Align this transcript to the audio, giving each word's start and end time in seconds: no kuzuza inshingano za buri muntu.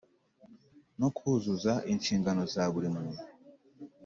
no 0.99 1.09
kuzuza 1.17 1.73
inshingano 1.91 2.41
za 2.53 2.63
buri 2.73 2.87
muntu. 2.95 3.21